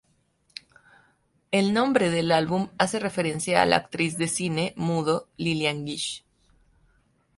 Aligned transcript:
El 1.51 1.75
nombre 1.75 2.09
del 2.09 2.31
álbum 2.31 2.69
hace 2.79 2.97
referencia 2.99 3.61
a 3.61 3.67
la 3.67 3.75
actriz 3.75 4.17
cine 4.33 4.73
mudo 4.75 5.27
Lillian 5.37 5.85
Gish. 5.85 6.25